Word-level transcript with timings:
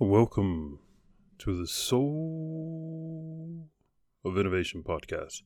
Welcome 0.00 0.78
to 1.38 1.58
the 1.58 1.66
Soul 1.66 3.68
of 4.24 4.38
Innovation 4.38 4.84
podcast. 4.84 5.42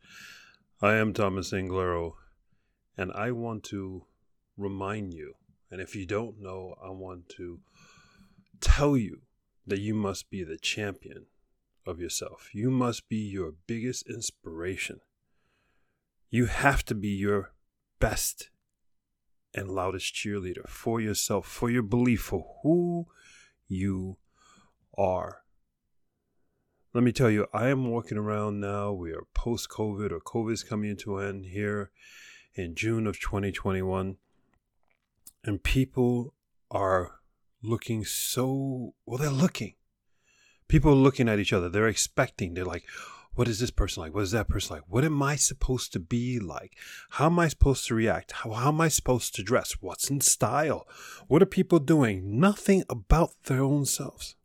I 0.83 0.97
am 0.97 1.15
Thomas 1.15 1.53
Anglero, 1.53 2.13
and 2.99 3.11
I 3.15 3.31
want 3.31 3.65
to 3.65 4.05
remind 4.59 5.15
you, 5.15 5.33
and 5.71 5.81
if 5.81 5.97
you 5.97 6.05
don't 6.05 6.39
know, 6.39 6.75
I 6.85 6.91
want 6.91 7.31
to 7.39 7.61
tell 8.61 8.95
you 8.95 9.23
that 9.67 9.81
you 9.81 9.95
must 9.95 10.29
be 10.29 10.45
the 10.45 10.59
champion 10.59 11.29
of 11.87 11.99
yourself. 11.99 12.51
You 12.53 12.71
must 12.71 13.09
be 13.09 13.17
your 13.17 13.55
biggest 13.67 14.07
inspiration. 14.07 15.01
You 16.29 16.45
have 16.45 16.85
to 16.85 16.95
be 16.95 17.09
your 17.09 17.55
best 18.01 18.51
and 19.55 19.71
loudest 19.71 20.15
cheerleader 20.15 20.69
for 20.69 21.01
yourself, 21.01 21.47
for 21.47 21.71
your 21.71 21.83
belief, 21.83 22.21
for 22.21 22.45
who 22.63 23.07
you 23.67 24.19
are. 24.97 25.43
Let 26.95 27.05
me 27.05 27.13
tell 27.13 27.31
you, 27.31 27.47
I 27.55 27.69
am 27.69 27.89
walking 27.89 28.19
around 28.19 28.61
now. 28.61 28.93
We 28.93 29.13
are 29.13 29.27
post 29.35 29.71
COVID, 29.71 30.13
or 30.13 30.21
COVID 30.21 30.53
is 30.53 30.63
coming 30.63 30.97
to 30.99 31.19
an 31.19 31.29
end 31.29 31.47
here 31.47 31.91
in 32.55 32.75
June 32.75 33.07
of 33.07 33.19
2021. 33.19 34.17
And 35.45 35.63
people 35.63 36.35
are 36.71 37.21
looking 37.63 38.05
so 38.05 38.95
well, 39.07 39.19
they're 39.19 39.31
looking. 39.31 39.75
People 40.69 40.93
are 40.93 40.97
looking 40.97 41.29
at 41.29 41.39
each 41.39 41.53
other. 41.53 41.69
They're 41.69 41.89
expecting. 41.89 42.55
They're 42.55 42.65
like, 42.65 42.85
what 43.35 43.49
is 43.49 43.59
this 43.59 43.71
person 43.71 44.03
like? 44.03 44.15
What 44.15 44.25
is 44.25 44.33
that 44.33 44.49
person 44.49 44.77
like? 44.77 44.85
What 44.87 45.05
am 45.05 45.23
I 45.23 45.37
supposed 45.37 45.93
to 45.95 45.99
be 45.99 46.39
like? 46.39 46.77
How 47.11 47.27
am 47.27 47.39
I 47.39 47.49
supposed 47.49 47.87
to 47.87 47.95
react? 47.95 48.33
How, 48.33 48.51
how 48.51 48.69
am 48.69 48.81
I 48.81 48.89
supposed 48.89 49.35
to 49.37 49.43
dress? 49.43 49.73
What's 49.81 50.11
in 50.11 50.21
style? 50.21 50.87
What 51.29 51.43
are 51.43 51.47
people 51.47 51.79
doing? 51.79 52.39
Nothing 52.39 52.85
about 52.91 53.31
their 53.45 53.63
own 53.63 53.87
selves. 53.87 54.37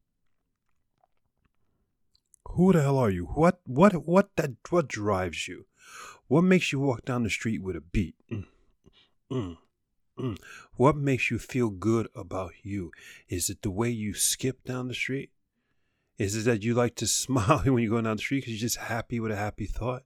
Who 2.58 2.74
the 2.74 2.82
hell 2.82 2.98
are 2.98 3.12
you? 3.12 3.26
What 3.26 3.60
what 3.68 4.08
what 4.08 4.36
that 4.36 4.54
what 4.72 4.88
drives 4.88 5.48
you? 5.48 5.68
What 6.28 6.42
makes 6.42 6.72
you 6.72 6.80
walk 6.80 7.06
down 7.06 7.22
the 7.22 7.30
street 7.30 7.62
with 7.62 7.76
a 7.76 7.82
beat? 7.82 8.16
Mm, 8.32 8.46
mm, 9.32 9.58
mm. 10.20 10.38
What 10.74 10.96
makes 10.96 11.30
you 11.30 11.38
feel 11.38 11.70
good 11.70 12.08
about 12.16 12.54
you? 12.64 12.92
Is 13.30 13.52
it 13.52 13.62
the 13.62 13.70
way 13.70 13.92
you 13.92 14.16
skip 14.16 14.64
down 14.64 14.88
the 14.88 14.96
street? 14.96 15.30
Is 16.18 16.36
it 16.36 16.46
that 16.46 16.64
you 16.64 16.74
like 16.74 16.96
to 16.96 17.06
smile 17.24 17.60
when 17.60 17.84
you 17.84 17.92
go 17.92 18.02
down 18.02 18.16
the 18.16 18.24
street 18.24 18.40
because 18.40 18.54
you're 18.54 18.68
just 18.70 18.78
happy 18.78 19.20
with 19.20 19.32
a 19.32 19.36
happy 19.36 19.68
thought? 19.68 20.02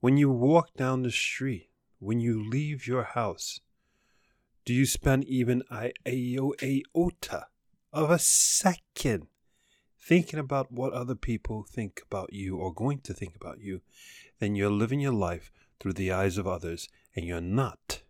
When 0.00 0.16
you 0.16 0.30
walk 0.30 0.72
down 0.72 1.02
the 1.02 1.10
street, 1.10 1.68
when 1.98 2.20
you 2.20 2.42
leave 2.42 2.86
your 2.86 3.02
house, 3.02 3.60
do 4.64 4.72
you 4.72 4.86
spend 4.86 5.24
even 5.24 5.64
a 5.70 5.92
iota 6.08 7.48
of 7.92 8.10
a 8.10 8.18
second 8.18 9.26
thinking 10.00 10.38
about 10.38 10.72
what 10.72 10.92
other 10.92 11.14
people 11.14 11.62
think 11.62 12.02
about 12.06 12.32
you 12.32 12.56
or 12.56 12.72
going 12.72 13.00
to 13.00 13.14
think 13.14 13.36
about 13.36 13.60
you, 13.60 13.82
then 14.38 14.54
you're 14.54 14.70
living 14.70 15.00
your 15.00 15.12
life 15.12 15.52
through 15.78 15.92
the 15.92 16.12
eyes 16.12 16.38
of 16.38 16.46
others 16.46 16.88
and 17.14 17.26
you're 17.26 17.40
not, 17.40 18.02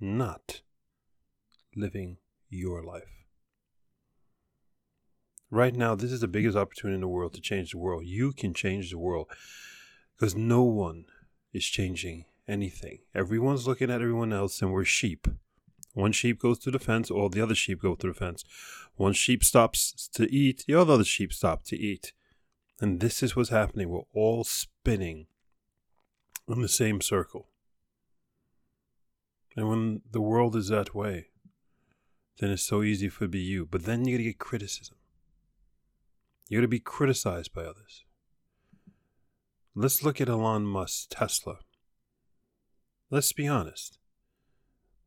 not 0.00 0.62
living 1.76 2.16
your 2.48 2.82
life. 2.82 3.24
Right 5.50 5.74
now, 5.74 5.94
this 5.94 6.10
is 6.10 6.20
the 6.20 6.28
biggest 6.28 6.56
opportunity 6.56 6.96
in 6.96 7.00
the 7.00 7.08
world 7.08 7.34
to 7.34 7.40
change 7.40 7.72
the 7.72 7.78
world. 7.78 8.04
You 8.04 8.32
can 8.32 8.54
change 8.54 8.90
the 8.90 8.98
world 8.98 9.28
because 10.16 10.34
no 10.34 10.62
one 10.62 11.04
is 11.52 11.64
changing 11.64 12.24
anything. 12.48 13.00
Everyone's 13.14 13.66
looking 13.66 13.90
at 13.90 14.00
everyone 14.00 14.32
else 14.32 14.60
and 14.62 14.72
we're 14.72 14.84
sheep. 14.84 15.28
One 15.94 16.12
sheep 16.12 16.40
goes 16.40 16.58
to 16.60 16.70
the 16.70 16.78
fence, 16.78 17.10
all 17.10 17.28
the 17.28 17.40
other 17.40 17.54
sheep 17.54 17.80
go 17.80 17.94
to 17.94 18.06
the 18.08 18.14
fence. 18.14 18.44
One 18.96 19.12
sheep 19.12 19.42
stops 19.42 20.08
to 20.14 20.30
eat, 20.32 20.64
the 20.66 20.74
other 20.74 21.02
sheep 21.04 21.32
stop 21.32 21.64
to 21.66 21.76
eat. 21.76 22.12
And 22.80 23.00
this 23.00 23.22
is 23.22 23.36
what's 23.36 23.50
happening. 23.50 23.88
We're 23.88 24.02
all 24.12 24.42
spinning 24.42 25.26
in 26.48 26.60
the 26.60 26.68
same 26.68 27.00
circle. 27.00 27.46
And 29.56 29.68
when 29.68 30.02
the 30.10 30.20
world 30.20 30.56
is 30.56 30.68
that 30.68 30.94
way, 30.94 31.28
then 32.40 32.50
it's 32.50 32.64
so 32.64 32.82
easy 32.82 33.08
for 33.08 33.28
be 33.28 33.38
you. 33.38 33.64
But 33.64 33.84
then 33.84 34.04
you 34.04 34.16
gotta 34.16 34.24
get 34.24 34.38
criticism. 34.38 34.96
You 36.48 36.58
gotta 36.58 36.68
be 36.68 36.80
criticized 36.80 37.54
by 37.54 37.62
others. 37.62 38.04
Let's 39.76 40.02
look 40.02 40.20
at 40.20 40.28
Elon 40.28 40.66
Musk, 40.66 41.08
Tesla. 41.10 41.58
Let's 43.10 43.32
be 43.32 43.46
honest. 43.46 43.98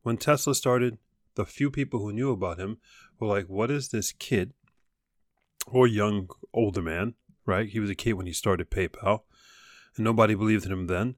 When 0.08 0.16
Tesla 0.16 0.54
started, 0.54 0.96
the 1.34 1.44
few 1.44 1.70
people 1.70 2.00
who 2.00 2.14
knew 2.14 2.30
about 2.30 2.58
him 2.58 2.78
were 3.20 3.26
like, 3.26 3.44
what 3.46 3.70
is 3.70 3.90
this 3.90 4.10
kid 4.10 4.54
or 5.66 5.86
young 5.86 6.30
older 6.54 6.80
man, 6.80 7.12
right? 7.44 7.68
He 7.68 7.78
was 7.78 7.90
a 7.90 7.94
kid 7.94 8.14
when 8.14 8.24
he 8.24 8.32
started 8.32 8.70
PayPal, 8.70 9.24
and 9.96 10.04
nobody 10.04 10.34
believed 10.34 10.64
in 10.64 10.72
him 10.72 10.86
then. 10.86 11.16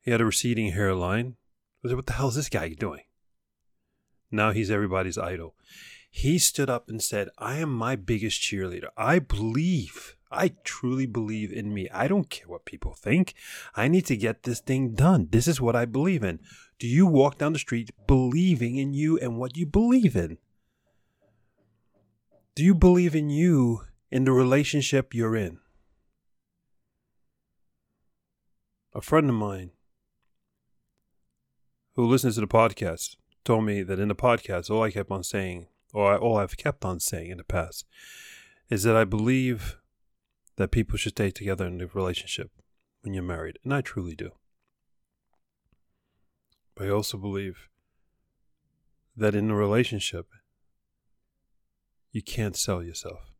He 0.00 0.10
had 0.10 0.20
a 0.20 0.24
receding 0.24 0.72
hairline. 0.72 1.36
I 1.84 1.88
said, 1.88 1.94
what 1.94 2.06
the 2.06 2.14
hell 2.14 2.30
is 2.30 2.34
this 2.34 2.48
guy 2.48 2.70
doing? 2.70 3.02
Now 4.28 4.50
he's 4.50 4.72
everybody's 4.72 5.16
idol. 5.16 5.54
He 6.10 6.40
stood 6.40 6.68
up 6.68 6.88
and 6.88 7.00
said, 7.00 7.28
I 7.38 7.58
am 7.58 7.72
my 7.72 7.94
biggest 7.94 8.40
cheerleader. 8.42 8.88
I 8.96 9.20
believe, 9.20 10.16
I 10.34 10.52
truly 10.64 11.06
believe 11.06 11.52
in 11.52 11.72
me. 11.72 11.88
I 11.90 12.08
don't 12.08 12.28
care 12.28 12.48
what 12.48 12.64
people 12.64 12.94
think. 12.94 13.34
I 13.74 13.88
need 13.88 14.06
to 14.06 14.16
get 14.16 14.42
this 14.42 14.60
thing 14.60 14.94
done. 14.94 15.28
This 15.30 15.48
is 15.48 15.60
what 15.60 15.76
I 15.76 15.84
believe 15.84 16.22
in. 16.22 16.40
Do 16.78 16.86
you 16.86 17.06
walk 17.06 17.38
down 17.38 17.52
the 17.52 17.58
street 17.58 17.90
believing 18.06 18.76
in 18.76 18.92
you 18.92 19.18
and 19.18 19.38
what 19.38 19.56
you 19.56 19.66
believe 19.66 20.16
in? 20.16 20.38
Do 22.54 22.62
you 22.62 22.74
believe 22.74 23.14
in 23.14 23.30
you 23.30 23.82
in 24.10 24.24
the 24.24 24.32
relationship 24.32 25.14
you're 25.14 25.36
in? 25.36 25.58
A 28.92 29.00
friend 29.00 29.28
of 29.28 29.34
mine 29.34 29.70
who 31.96 32.06
listens 32.06 32.34
to 32.36 32.40
the 32.40 32.46
podcast 32.46 33.16
told 33.44 33.64
me 33.64 33.82
that 33.82 33.98
in 33.98 34.08
the 34.08 34.14
podcast, 34.14 34.70
all 34.70 34.82
I 34.82 34.90
kept 34.90 35.10
on 35.10 35.22
saying, 35.22 35.66
or 35.92 36.16
all 36.16 36.38
I've 36.38 36.56
kept 36.56 36.84
on 36.84 37.00
saying 37.00 37.30
in 37.30 37.38
the 37.38 37.44
past, 37.44 37.86
is 38.70 38.84
that 38.84 38.96
I 38.96 39.04
believe 39.04 39.78
that 40.56 40.70
people 40.70 40.96
should 40.96 41.12
stay 41.12 41.30
together 41.30 41.66
in 41.66 41.80
a 41.80 41.86
relationship 41.86 42.50
when 43.02 43.14
you're 43.14 43.22
married. 43.22 43.58
And 43.64 43.74
I 43.74 43.80
truly 43.80 44.14
do. 44.14 44.32
But 46.74 46.86
I 46.86 46.90
also 46.90 47.16
believe 47.16 47.68
that 49.16 49.34
in 49.34 49.50
a 49.50 49.54
relationship, 49.54 50.26
you 52.10 52.22
can't 52.22 52.56
sell 52.56 52.82
yourself. 52.82 53.32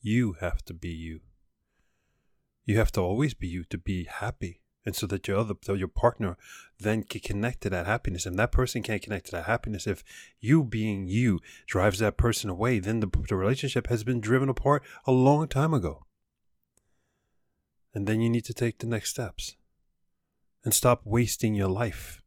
You 0.00 0.36
have 0.40 0.64
to 0.64 0.74
be 0.74 0.88
you. 0.88 1.20
You 2.64 2.76
have 2.78 2.92
to 2.92 3.00
always 3.00 3.34
be 3.34 3.48
you 3.48 3.64
to 3.64 3.78
be 3.78 4.04
happy. 4.04 4.60
And 4.84 4.96
so 4.96 5.06
that 5.06 5.28
your 5.28 5.38
other, 5.38 5.54
so 5.62 5.74
your 5.74 5.86
partner 5.86 6.36
then 6.80 7.04
can 7.04 7.20
connect 7.20 7.60
to 7.62 7.70
that 7.70 7.86
happiness. 7.86 8.26
And 8.26 8.36
that 8.38 8.50
person 8.50 8.82
can't 8.82 9.02
connect 9.02 9.26
to 9.26 9.32
that 9.32 9.46
happiness. 9.46 9.86
If 9.86 10.02
you 10.40 10.64
being 10.64 11.06
you 11.06 11.38
drives 11.66 12.00
that 12.00 12.16
person 12.16 12.50
away, 12.50 12.80
then 12.80 12.98
the, 12.98 13.08
the 13.28 13.36
relationship 13.36 13.86
has 13.86 14.02
been 14.02 14.20
driven 14.20 14.48
apart 14.48 14.82
a 15.06 15.12
long 15.12 15.46
time 15.46 15.72
ago. 15.72 16.04
And 17.94 18.06
then 18.06 18.20
you 18.20 18.30
need 18.30 18.44
to 18.46 18.54
take 18.54 18.78
the 18.78 18.86
next 18.86 19.10
steps 19.10 19.56
and 20.64 20.72
stop 20.72 21.02
wasting 21.04 21.54
your 21.54 21.68
life 21.68 22.22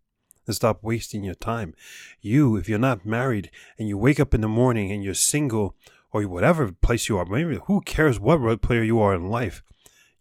and 0.46 0.56
stop 0.56 0.84
wasting 0.84 1.24
your 1.24 1.36
time. 1.36 1.74
You, 2.22 2.56
if 2.56 2.70
you're 2.70 2.80
not 2.80 3.06
married 3.06 3.50
and 3.78 3.88
you 3.88 3.98
wake 3.98 4.20
up 4.20 4.34
in 4.34 4.42
the 4.42 4.48
morning 4.48 4.92
and 4.92 5.04
you're 5.04 5.14
single 5.14 5.76
or 6.12 6.24
whatever 6.24 6.72
place 6.72 7.10
you 7.10 7.18
are, 7.18 7.26
maybe 7.26 7.60
who 7.66 7.82
cares 7.82 8.20
what 8.20 8.40
role 8.40 8.58
player 8.58 8.84
you 8.84 9.00
are 9.00 9.16
in 9.16 9.30
life? 9.30 9.64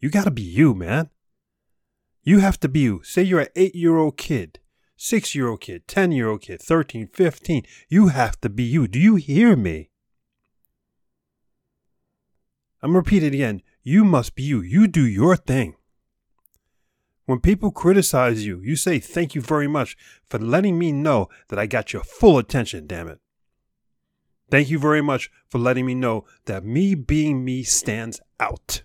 You 0.00 0.10
got 0.10 0.24
to 0.24 0.30
be 0.30 0.42
you, 0.42 0.74
man. 0.74 1.10
You 2.22 2.38
have 2.38 2.58
to 2.60 2.68
be 2.68 2.80
you. 2.80 3.02
Say 3.04 3.22
you're 3.22 3.40
an 3.40 3.48
eight 3.54 3.74
year 3.74 3.96
old 3.96 4.16
kid, 4.16 4.58
six 4.96 5.34
year 5.34 5.48
old 5.48 5.60
kid, 5.60 5.86
10 5.86 6.12
year 6.12 6.28
old 6.28 6.40
kid, 6.40 6.62
13, 6.62 7.08
15. 7.08 7.62
You 7.88 8.08
have 8.08 8.40
to 8.40 8.48
be 8.48 8.62
you. 8.64 8.88
Do 8.88 8.98
you 8.98 9.16
hear 9.16 9.56
me? 9.56 9.90
I'm 12.82 12.96
repeating 12.96 13.34
again. 13.34 13.62
You 13.84 14.02
must 14.02 14.34
be 14.34 14.42
you. 14.42 14.62
You 14.62 14.88
do 14.88 15.06
your 15.06 15.36
thing. 15.36 15.76
When 17.26 17.40
people 17.40 17.70
criticize 17.70 18.44
you, 18.44 18.60
you 18.60 18.76
say, 18.76 18.98
Thank 18.98 19.34
you 19.34 19.42
very 19.42 19.68
much 19.68 19.96
for 20.28 20.38
letting 20.38 20.78
me 20.78 20.90
know 20.90 21.28
that 21.48 21.58
I 21.58 21.66
got 21.66 21.92
your 21.92 22.02
full 22.02 22.38
attention, 22.38 22.86
damn 22.86 23.08
it. 23.08 23.20
Thank 24.50 24.70
you 24.70 24.78
very 24.78 25.02
much 25.02 25.30
for 25.48 25.58
letting 25.58 25.84
me 25.84 25.94
know 25.94 26.24
that 26.46 26.64
me 26.64 26.94
being 26.94 27.44
me 27.44 27.62
stands 27.62 28.20
out. 28.40 28.82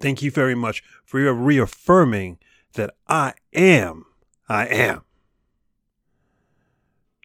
Thank 0.00 0.22
you 0.22 0.30
very 0.30 0.54
much 0.54 0.82
for 1.04 1.18
your 1.18 1.34
reaffirming 1.34 2.38
that 2.74 2.94
I 3.08 3.34
am, 3.54 4.04
I 4.48 4.66
am. 4.66 5.02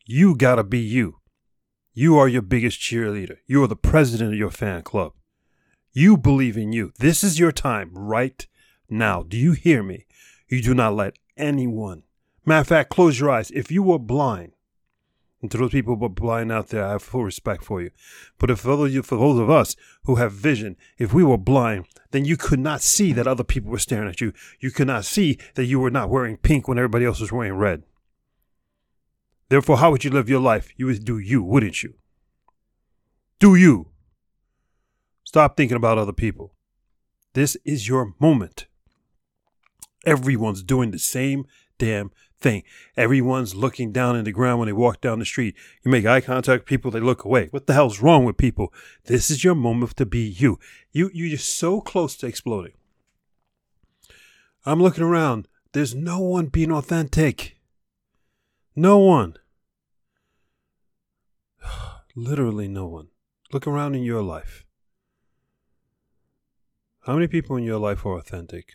You 0.05 0.35
gotta 0.35 0.63
be 0.63 0.79
you. 0.79 1.17
You 1.93 2.17
are 2.17 2.27
your 2.27 2.41
biggest 2.41 2.79
cheerleader. 2.79 3.37
You 3.47 3.63
are 3.63 3.67
the 3.67 3.75
president 3.75 4.33
of 4.33 4.39
your 4.39 4.51
fan 4.51 4.83
club. 4.83 5.13
You 5.91 6.17
believe 6.17 6.57
in 6.57 6.71
you. 6.71 6.93
This 6.99 7.23
is 7.23 7.39
your 7.39 7.51
time 7.51 7.91
right 7.93 8.45
now. 8.89 9.23
Do 9.23 9.37
you 9.37 9.53
hear 9.53 9.81
me? 9.83 10.05
You 10.47 10.61
do 10.61 10.73
not 10.73 10.95
let 10.95 11.17
anyone. 11.37 12.03
Matter 12.45 12.61
of 12.61 12.67
fact, 12.67 12.89
close 12.89 13.19
your 13.19 13.31
eyes. 13.31 13.51
If 13.51 13.71
you 13.71 13.83
were 13.83 13.99
blind, 13.99 14.53
And 15.41 15.49
to 15.51 15.57
those 15.57 15.71
people 15.71 15.95
who 15.95 16.05
are 16.05 16.09
blind 16.09 16.51
out 16.51 16.67
there, 16.67 16.83
I 16.83 16.91
have 16.91 17.03
full 17.03 17.23
respect 17.23 17.63
for 17.63 17.81
you. 17.81 17.91
But 18.39 18.49
if 18.49 18.59
for 18.59 18.75
those, 18.75 18.95
of 18.95 19.49
us 19.49 19.75
who 20.03 20.15
have 20.15 20.33
vision, 20.33 20.75
if 20.97 21.13
we 21.13 21.23
were 21.23 21.37
blind, 21.37 21.85
then 22.11 22.25
you 22.25 22.35
could 22.35 22.59
not 22.59 22.81
see 22.81 23.13
that 23.13 23.27
other 23.27 23.45
people 23.45 23.71
were 23.71 23.79
staring 23.79 24.09
at 24.09 24.19
you. 24.19 24.33
You 24.59 24.71
could 24.71 24.87
not 24.87 25.05
see 25.05 25.37
that 25.55 25.65
you 25.65 25.79
were 25.79 25.91
not 25.91 26.09
wearing 26.09 26.37
pink 26.37 26.67
when 26.67 26.77
everybody 26.77 27.05
else 27.05 27.21
was 27.21 27.31
wearing 27.31 27.53
red. 27.53 27.83
Therefore, 29.47 29.77
how 29.77 29.91
would 29.91 30.03
you 30.03 30.11
live 30.11 30.29
your 30.29 30.41
life? 30.41 30.73
You 30.75 30.87
would 30.87 31.05
do 31.05 31.17
you, 31.17 31.41
wouldn't 31.41 31.83
you? 31.83 31.95
Do 33.39 33.55
you. 33.55 33.87
Stop 35.29 35.55
thinking 35.55 35.77
about 35.77 35.99
other 35.99 36.11
people. 36.11 36.55
This 37.33 37.55
is 37.63 37.87
your 37.87 38.15
moment. 38.19 38.65
Everyone's 40.03 40.63
doing 40.63 40.89
the 40.89 40.97
same 40.97 41.45
damn 41.77 42.09
thing. 42.41 42.63
Everyone's 42.97 43.53
looking 43.53 43.91
down 43.91 44.15
in 44.15 44.25
the 44.25 44.31
ground 44.31 44.57
when 44.57 44.65
they 44.65 44.73
walk 44.73 45.01
down 45.01 45.19
the 45.19 45.25
street. 45.25 45.55
You 45.85 45.91
make 45.91 46.07
eye 46.07 46.21
contact 46.21 46.65
people, 46.65 46.89
they 46.89 46.99
look 46.99 47.25
away. 47.25 47.49
What 47.51 47.67
the 47.67 47.75
hell's 47.75 48.01
wrong 48.01 48.25
with 48.25 48.37
people? 48.37 48.73
This 49.05 49.29
is 49.29 49.43
your 49.43 49.53
moment 49.53 49.97
to 49.97 50.05
be 50.07 50.27
you. 50.27 50.57
You 50.93 51.11
you're 51.13 51.37
so 51.37 51.79
close 51.79 52.15
to 52.17 52.25
exploding. 52.25 52.73
I'm 54.65 54.81
looking 54.81 55.03
around. 55.03 55.47
There's 55.73 55.93
no 55.93 56.17
one 56.21 56.47
being 56.47 56.71
authentic. 56.71 57.59
No 58.75 58.97
one. 58.97 59.35
Literally 62.15 62.67
no 62.67 62.87
one. 62.87 63.09
Look 63.53 63.67
around 63.67 63.93
in 63.93 64.01
your 64.01 64.23
life. 64.23 64.65
How 67.03 67.13
many 67.13 67.27
people 67.27 67.55
in 67.55 67.63
your 67.63 67.79
life 67.79 68.05
are 68.05 68.17
authentic? 68.17 68.73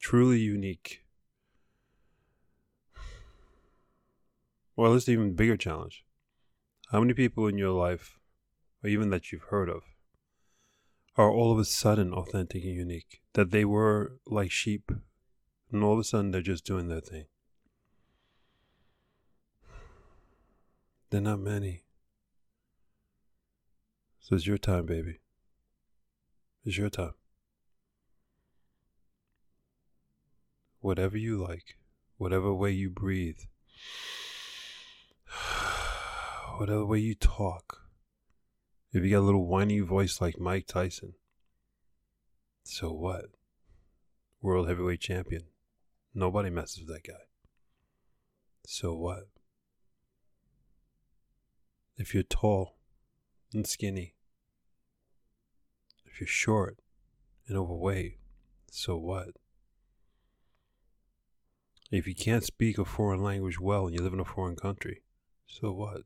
Truly 0.00 0.38
unique? 0.38 1.04
Well, 4.76 4.94
it's 4.94 5.08
even 5.08 5.34
bigger 5.34 5.56
challenge. 5.56 6.04
How 6.92 7.00
many 7.00 7.12
people 7.12 7.46
in 7.46 7.58
your 7.58 7.72
life, 7.72 8.18
or 8.82 8.88
even 8.90 9.10
that 9.10 9.30
you've 9.30 9.50
heard 9.50 9.68
of, 9.68 9.82
are 11.16 11.30
all 11.30 11.52
of 11.52 11.58
a 11.58 11.64
sudden 11.64 12.14
authentic 12.14 12.64
and 12.64 12.74
unique? 12.74 13.20
That 13.34 13.50
they 13.50 13.64
were 13.64 14.18
like 14.26 14.50
sheep, 14.50 14.90
and 15.70 15.84
all 15.84 15.94
of 15.94 15.98
a 15.98 16.04
sudden 16.04 16.30
they're 16.30 16.40
just 16.40 16.64
doing 16.64 16.88
their 16.88 17.00
thing? 17.00 17.26
They're 21.10 21.20
not 21.20 21.40
many. 21.40 21.84
So 24.20 24.36
it's 24.36 24.46
your 24.46 24.58
time, 24.58 24.86
baby. 24.86 25.19
It's 26.64 26.76
your 26.76 26.90
time. 26.90 27.14
Whatever 30.80 31.16
you 31.16 31.42
like, 31.42 31.76
whatever 32.16 32.52
way 32.54 32.70
you 32.72 32.90
breathe, 32.90 33.40
whatever 36.58 36.84
way 36.84 36.98
you 36.98 37.14
talk. 37.14 37.78
If 38.92 39.04
you 39.04 39.10
got 39.10 39.20
a 39.20 39.20
little 39.20 39.46
whiny 39.46 39.80
voice 39.80 40.20
like 40.20 40.38
Mike 40.38 40.66
Tyson, 40.66 41.14
so 42.64 42.92
what? 42.92 43.26
World 44.42 44.68
heavyweight 44.68 45.00
champion. 45.00 45.44
Nobody 46.14 46.50
messes 46.50 46.80
with 46.80 46.88
that 46.88 47.06
guy. 47.06 47.24
So 48.66 48.94
what? 48.94 49.28
If 51.96 52.14
you're 52.14 52.22
tall 52.22 52.76
and 53.52 53.66
skinny, 53.66 54.14
you're 56.20 56.26
short 56.26 56.78
and 57.48 57.56
overweight, 57.56 58.18
so 58.70 58.96
what? 58.96 59.30
If 61.90 62.06
you 62.06 62.14
can't 62.14 62.44
speak 62.44 62.78
a 62.78 62.84
foreign 62.84 63.22
language 63.22 63.58
well 63.58 63.86
and 63.86 63.94
you 63.94 64.02
live 64.02 64.12
in 64.12 64.20
a 64.20 64.24
foreign 64.24 64.54
country, 64.54 65.02
so 65.46 65.72
what? 65.72 66.02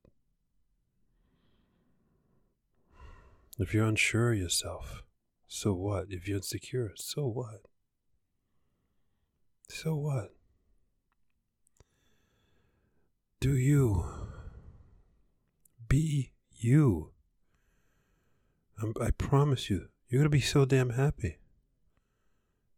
If 3.58 3.74
you're 3.74 3.86
unsure 3.86 4.32
of 4.32 4.38
yourself, 4.38 5.02
so 5.46 5.74
what? 5.74 6.06
If 6.08 6.26
you're 6.26 6.38
insecure, 6.38 6.92
so 6.96 7.26
what? 7.26 7.66
So 9.68 9.94
what? 9.94 10.30
Do 13.40 13.56
you 13.56 14.04
be 15.88 16.32
you? 16.50 17.10
I'm, 18.82 18.94
promise 19.18 19.70
you, 19.70 19.88
you're 20.08 20.20
going 20.20 20.30
to 20.30 20.30
be 20.30 20.40
so 20.40 20.64
damn 20.64 20.90
happy. 20.90 21.38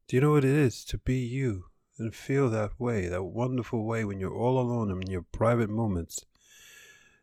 Do 0.08 0.16
you 0.16 0.20
know 0.20 0.32
what 0.32 0.44
it 0.44 0.50
is 0.50 0.84
to 0.86 0.98
be 0.98 1.18
you 1.18 1.64
and 1.98 2.14
feel 2.14 2.48
that 2.50 2.78
way, 2.78 3.08
that 3.08 3.24
wonderful 3.24 3.84
way 3.84 4.04
when 4.04 4.20
you're 4.20 4.34
all 4.34 4.60
alone 4.60 4.90
and 4.90 5.02
in 5.02 5.10
your 5.10 5.26
private 5.32 5.70
moments? 5.70 6.24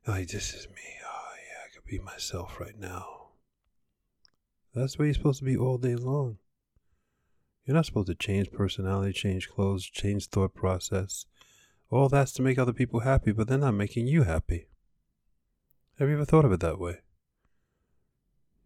Like, 0.06 0.28
this 0.28 0.54
is 0.54 0.68
me. 0.68 1.00
Oh, 1.06 1.34
yeah, 1.38 1.66
I 1.66 1.74
could 1.74 1.86
be 1.86 2.00
myself 2.00 2.60
right 2.60 2.78
now. 2.78 3.30
That's 4.76 4.98
where 4.98 5.06
you're 5.06 5.14
supposed 5.14 5.40
to 5.40 5.46
be 5.46 5.56
all 5.56 5.78
day 5.78 5.96
long. 5.96 6.40
You're 7.66 7.76
not 7.76 7.86
supposed 7.86 8.08
to 8.08 8.16
change 8.16 8.52
personality, 8.52 9.14
change 9.14 9.50
clothes, 9.50 9.86
change 9.86 10.28
thought 10.28 10.54
process. 10.54 11.26
All 11.90 12.10
that's 12.10 12.34
to 12.34 12.42
make 12.42 12.58
other 12.58 12.74
people 12.74 13.02
happy, 13.02 13.32
but 13.32 13.48
they're 13.48 13.58
not 13.58 13.76
making 13.76 14.08
you 14.08 14.24
happy. 14.24 14.68
Have 16.00 16.10
you 16.10 16.16
ever 16.16 16.26
thought 16.26 16.44
of 16.44 16.52
it 16.52 16.60
that 16.60 16.80
way? 16.80 17.03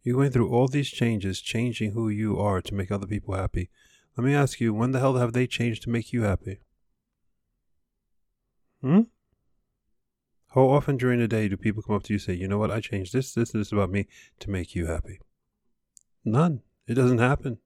You're 0.08 0.16
going 0.16 0.32
through 0.32 0.50
all 0.52 0.70
these 0.70 0.90
changes, 0.90 1.42
changing 1.42 1.92
who 1.92 2.08
you 2.08 2.40
are 2.40 2.62
to 2.62 2.74
make 2.74 2.94
other 2.94 3.06
people 3.06 3.34
happy. 3.34 3.70
Let 4.16 4.24
me 4.24 4.34
ask 4.34 4.62
you, 4.62 4.74
when 4.74 4.94
the 4.94 5.00
hell 5.00 5.16
have 5.16 5.34
they 5.34 5.48
changed 5.48 5.84
to 5.84 5.90
make 5.90 6.14
you 6.14 6.24
happy? 6.24 6.62
Hmm? 8.80 9.02
How 10.56 10.62
often 10.62 10.96
during 10.96 11.20
the 11.20 11.28
day 11.28 11.50
do 11.50 11.58
people 11.58 11.84
come 11.84 11.98
up 11.98 12.04
to 12.04 12.14
you 12.14 12.16
and 12.20 12.22
say, 12.22 12.36
you 12.36 12.48
know 12.48 12.58
what, 12.58 12.72
I 12.72 12.80
changed 12.80 13.12
this, 13.12 13.34
this, 13.34 13.52
this 13.52 13.74
about 13.74 13.90
me 13.90 14.08
to 14.40 14.50
make 14.50 14.76
you 14.76 14.86
happy? 14.86 15.20
None. 16.24 16.62
It 16.88 16.94
doesn't 16.94 17.18
happen. 17.18 17.58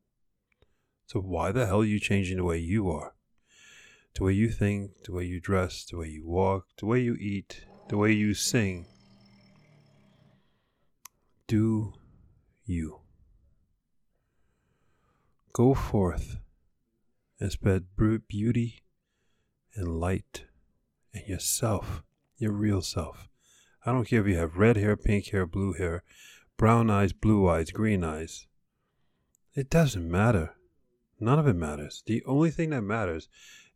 So 1.05 1.19
why 1.19 1.51
the 1.51 1.67
hell 1.67 1.81
are 1.81 1.85
you 1.85 1.99
changing 1.99 2.37
the 2.37 2.43
way 2.43 2.57
you 2.57 2.89
are? 2.89 3.13
The 4.15 4.23
way 4.23 4.33
you 4.33 4.49
think, 4.49 5.03
the 5.03 5.13
way 5.13 5.25
you 5.25 5.39
dress, 5.39 5.85
the 5.85 5.97
way 5.97 6.07
you 6.07 6.27
walk, 6.27 6.65
the 6.79 6.87
way 6.87 7.01
you 7.01 7.13
eat, 7.19 7.65
the 7.89 7.97
way 7.97 8.11
you 8.13 8.33
sing. 8.33 8.87
Do 11.45 11.93
you. 12.71 13.01
Go 15.53 15.73
forth 15.73 16.37
and 17.39 17.51
spread 17.51 17.85
beauty 18.27 18.83
and 19.75 19.99
light 19.99 20.45
and 21.13 21.27
yourself, 21.27 22.03
your 22.37 22.53
real 22.53 22.81
self. 22.81 23.27
I 23.85 23.91
don't 23.91 24.07
care 24.07 24.21
if 24.21 24.27
you 24.27 24.37
have 24.37 24.57
red 24.57 24.77
hair, 24.77 24.95
pink 24.95 25.27
hair, 25.27 25.45
blue 25.45 25.73
hair, 25.73 26.03
brown 26.55 26.89
eyes, 26.89 27.13
blue 27.13 27.49
eyes, 27.49 27.71
green 27.71 28.03
eyes. 28.03 28.47
It 29.53 29.69
doesn't 29.69 30.09
matter. 30.09 30.55
None 31.19 31.39
of 31.39 31.47
it 31.47 31.55
matters. 31.55 32.03
The 32.05 32.23
only 32.25 32.51
thing 32.51 32.69
that 32.69 32.81
matters 32.81 33.27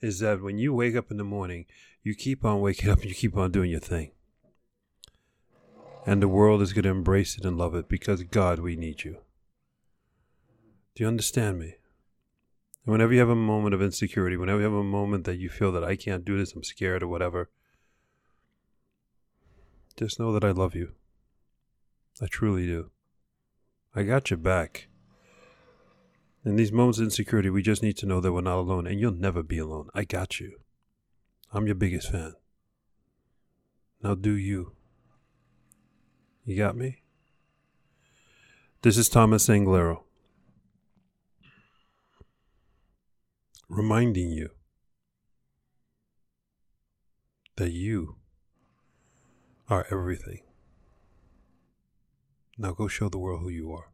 is 0.01 0.19
that 0.19 0.41
when 0.41 0.57
you 0.57 0.73
wake 0.73 0.95
up 0.95 1.11
in 1.11 1.17
the 1.17 1.23
morning, 1.23 1.65
you 2.03 2.15
keep 2.15 2.45
on 2.45 2.61
waking 2.61 2.89
up 2.89 2.99
and 2.99 3.09
you 3.09 3.15
keep 3.15 3.35
on 3.35 3.51
doing 3.51 3.71
your 3.71 3.79
thing. 3.79 4.11
And 6.05 6.21
the 6.21 6.27
world 6.27 6.61
is 6.61 6.71
going 6.71 6.83
to 6.83 6.89
embrace 6.89 7.37
it 7.37 7.45
and 7.45 7.57
love 7.57 7.73
it 7.73 7.89
because, 7.89 8.21
God, 8.23 8.59
we 8.59 8.75
need 8.75 9.03
you. 9.03 9.17
Do 10.93 11.03
you 11.03 11.07
understand 11.07 11.59
me? 11.59 11.75
And 12.85 12.91
whenever 12.91 13.11
you 13.11 13.19
have 13.19 13.29
a 13.29 13.35
moment 13.35 13.73
of 13.73 13.81
insecurity, 13.81 14.37
whenever 14.37 14.59
you 14.59 14.65
have 14.65 14.73
a 14.73 14.83
moment 14.83 15.25
that 15.25 15.37
you 15.37 15.49
feel 15.49 15.71
that 15.71 15.83
I 15.83 15.95
can't 15.95 16.23
do 16.23 16.37
this, 16.37 16.53
I'm 16.53 16.63
scared 16.63 17.01
or 17.01 17.07
whatever, 17.07 17.49
just 19.97 20.19
know 20.19 20.31
that 20.33 20.43
I 20.43 20.51
love 20.51 20.75
you. 20.75 20.91
I 22.21 22.27
truly 22.27 22.67
do. 22.67 22.91
I 23.95 24.03
got 24.03 24.29
your 24.29 24.37
back. 24.37 24.87
In 26.45 26.57
these 26.57 26.71
moments 26.71 26.99
of 26.99 27.05
insecurity, 27.05 27.49
we 27.49 27.63
just 27.63 27.81
need 27.81 27.97
to 27.97 28.05
know 28.05 28.21
that 28.21 28.31
we're 28.31 28.41
not 28.41 28.59
alone, 28.59 28.85
and 28.85 28.99
you'll 28.99 29.11
never 29.11 29.41
be 29.41 29.57
alone. 29.57 29.89
I 29.95 30.03
got 30.03 30.39
you. 30.39 30.59
I'm 31.51 31.65
your 31.65 31.75
biggest 31.75 32.11
fan. 32.11 32.35
Now 34.03 34.13
do 34.13 34.35
you. 34.35 34.73
You 36.45 36.55
got 36.55 36.77
me? 36.77 37.01
This 38.83 38.99
is 38.99 39.09
Thomas 39.09 39.47
Anglero. 39.47 40.03
Reminding 43.67 44.29
you 44.29 44.49
that 47.55 47.71
you 47.71 48.17
are 49.69 49.87
everything. 49.89 50.41
Now 52.59 52.73
go 52.73 52.87
show 52.87 53.09
the 53.09 53.17
world 53.17 53.41
who 53.41 53.49
you 53.49 53.71
are. 53.73 53.89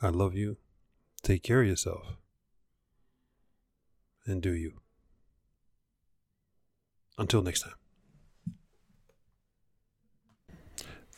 I 0.00 0.08
love 0.08 0.34
you. 0.34 0.56
Take 1.22 1.42
care 1.42 1.60
of 1.60 1.68
yourself. 1.68 2.16
And 4.24 4.40
do 4.40 4.54
you. 4.54 4.80
Until 7.18 7.42
next 7.42 7.60
time. 7.60 7.79